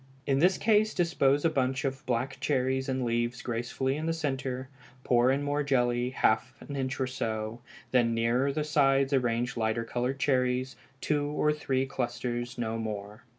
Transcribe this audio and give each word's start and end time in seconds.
In 0.25 0.39
this 0.39 0.57
case 0.57 0.95
dispose 0.95 1.45
a 1.45 1.49
bunch 1.51 1.85
of 1.85 2.03
black 2.07 2.39
cherries 2.39 2.89
and 2.89 3.05
leaves 3.05 3.43
gracefully 3.43 3.95
in 3.97 4.07
the 4.07 4.13
centre, 4.13 4.67
pour 5.03 5.29
in 5.29 5.43
more 5.43 5.61
jelly, 5.61 6.09
half 6.09 6.55
an 6.59 6.75
inch 6.75 6.99
or 6.99 7.05
so, 7.05 7.61
then 7.91 8.11
nearer 8.15 8.51
the 8.51 8.63
sides 8.63 9.13
arrange 9.13 9.55
lighter 9.57 9.83
colored 9.83 10.17
cherries, 10.19 10.75
two 11.01 11.27
or 11.27 11.53
three 11.53 11.85
clusters, 11.85 12.57
no 12.57 12.79
more. 12.79 13.25